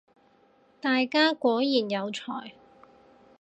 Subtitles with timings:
[0.79, 2.53] 大家果然有才